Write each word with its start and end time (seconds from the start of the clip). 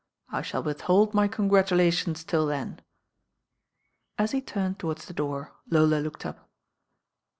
I 0.31 0.41
shall 0.41 0.63
withhold 0.63 1.13
my 1.13 1.27
congratula 1.27 1.93
tions 1.93 2.23
till 2.23 2.47
then." 2.47 2.81
As 4.17 4.31
he 4.31 4.41
turned 4.41 4.79
towards 4.79 5.05
the 5.05 5.13
door 5.13 5.53
Lola 5.69 5.99
looked 5.99 6.25
up. 6.25 6.49